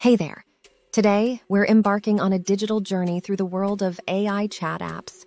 [0.00, 0.46] Hey there.
[0.92, 5.26] Today, we're embarking on a digital journey through the world of AI chat apps.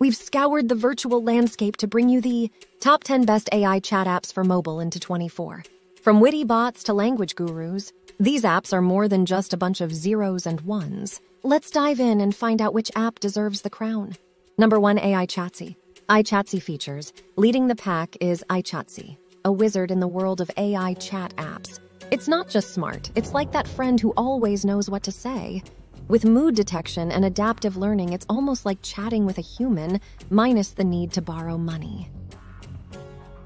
[0.00, 2.50] We've scoured the virtual landscape to bring you the
[2.80, 5.62] top 10 best AI chat apps for mobile into 24.
[6.02, 9.94] From witty bots to language gurus, these apps are more than just a bunch of
[9.94, 11.20] zeros and ones.
[11.44, 14.16] Let's dive in and find out which app deserves the crown.
[14.58, 15.76] Number 1 AI Chatzy.
[16.08, 17.12] Aichatsy features.
[17.36, 21.78] Leading the pack is Aichatsy, a wizard in the world of AI chat apps.
[22.10, 25.62] It's not just smart, it's like that friend who always knows what to say.
[26.08, 30.82] With mood detection and adaptive learning, it's almost like chatting with a human, minus the
[30.82, 32.10] need to borrow money.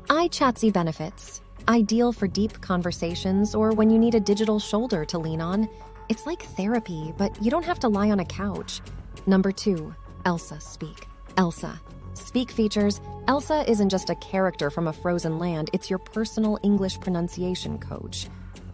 [0.08, 1.42] Aichatsy benefits.
[1.68, 5.68] Ideal for deep conversations or when you need a digital shoulder to lean on.
[6.08, 8.80] It's like therapy, but you don't have to lie on a couch.
[9.26, 9.94] Number two,
[10.24, 11.06] Elsa Speak.
[11.36, 11.78] Elsa.
[12.14, 16.98] Speak features Elsa isn't just a character from a frozen land, it's your personal English
[17.00, 18.26] pronunciation coach.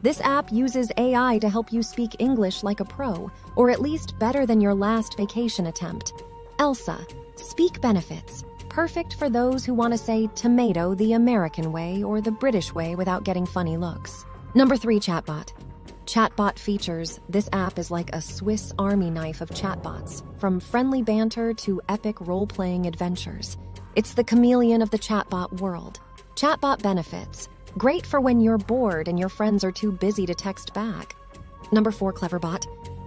[0.02, 4.18] This app uses AI to help you speak English like a pro, or at least
[4.18, 6.14] better than your last vacation attempt.
[6.58, 8.44] Elsa, speak benefits.
[8.70, 12.94] Perfect for those who want to say tomato the American way or the British way
[12.94, 14.24] without getting funny looks.
[14.54, 15.52] Number three, Chatbot.
[16.06, 21.52] Chatbot features this app is like a Swiss army knife of chatbots, from friendly banter
[21.54, 23.58] to epic role playing adventures.
[23.94, 26.00] It's the chameleon of the chatbot world.
[26.34, 27.48] Chatbot benefits
[27.78, 31.14] Great for when you're bored and your friends are too busy to text back.
[31.70, 32.66] Number four, Cleverbot.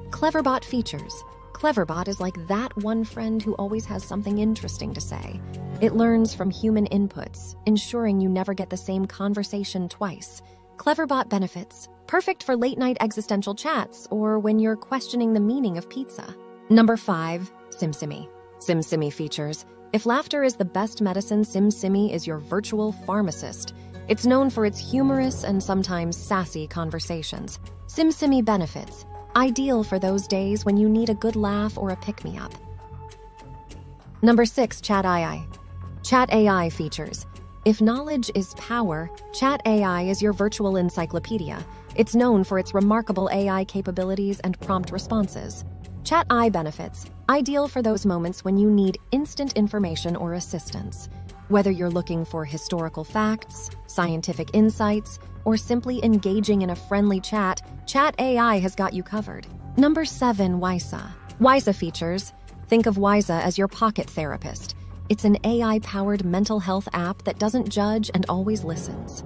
[0.09, 1.23] Cleverbot features.
[1.51, 5.39] Cleverbot is like that one friend who always has something interesting to say.
[5.81, 10.41] It learns from human inputs, ensuring you never get the same conversation twice.
[10.77, 11.89] Cleverbot benefits.
[12.07, 16.33] Perfect for late night existential chats or when you're questioning the meaning of pizza.
[16.69, 18.29] Number five, SimSimi.
[18.59, 19.65] SimSimi features.
[19.91, 23.73] If laughter is the best medicine, SimSimi is your virtual pharmacist.
[24.09, 27.57] It's known for its humorous and sometimes sassy conversations.
[27.87, 32.23] SimSimi benefits, ideal for those days when you need a good laugh or a pick
[32.25, 32.53] me up.
[34.21, 35.45] Number 6, Chat AI.
[36.03, 37.25] Chat AI features.
[37.63, 41.65] If knowledge is power, Chat AI is your virtual encyclopedia.
[41.95, 45.63] It's known for its remarkable AI capabilities and prompt responses.
[46.03, 51.07] Chat AI benefits, ideal for those moments when you need instant information or assistance.
[51.53, 57.61] Whether you're looking for historical facts, scientific insights, or simply engaging in a friendly chat,
[57.85, 59.45] Chat AI has got you covered.
[59.77, 61.11] Number 7, Wysa.
[61.39, 62.33] Wysa features
[62.69, 64.73] Think of Wysa as your pocket therapist.
[65.09, 69.23] It's an AI powered mental health app that doesn't judge and always listens.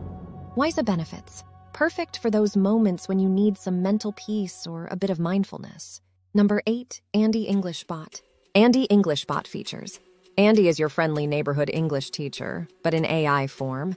[0.57, 1.45] Wysa benefits.
[1.71, 6.01] Perfect for those moments when you need some mental peace or a bit of mindfulness.
[6.33, 8.21] Number 8, Andy English Bot.
[8.53, 10.01] Andy English Bot features
[10.39, 13.95] Andy is your friendly neighborhood English teacher, but in AI form.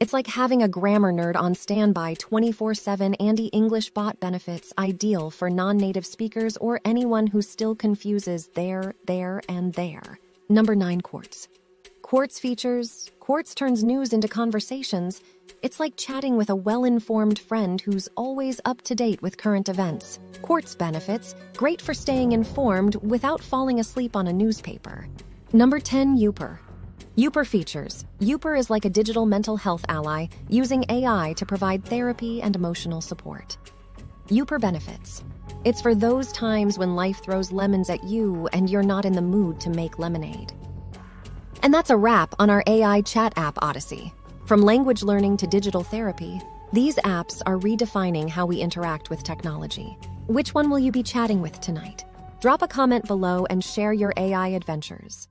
[0.00, 5.28] It's like having a grammar nerd on standby 24 7 Andy English bot benefits, ideal
[5.30, 10.18] for non native speakers or anyone who still confuses their, there, and they're.
[10.48, 11.48] Number 9 Quartz.
[12.00, 15.20] Quartz features Quartz turns news into conversations.
[15.60, 19.68] It's like chatting with a well informed friend who's always up to date with current
[19.68, 20.18] events.
[20.40, 25.06] Quartz benefits, great for staying informed without falling asleep on a newspaper.
[25.54, 26.60] Number 10, Youper.
[27.14, 28.06] Youper features.
[28.20, 33.02] Youper is like a digital mental health ally using AI to provide therapy and emotional
[33.02, 33.58] support.
[34.28, 35.22] Youper benefits.
[35.64, 39.20] It's for those times when life throws lemons at you and you're not in the
[39.20, 40.54] mood to make lemonade.
[41.62, 44.10] And that's a wrap on our AI chat app Odyssey.
[44.46, 46.40] From language learning to digital therapy,
[46.72, 49.98] these apps are redefining how we interact with technology.
[50.28, 52.06] Which one will you be chatting with tonight?
[52.40, 55.28] Drop a comment below and share your AI adventures.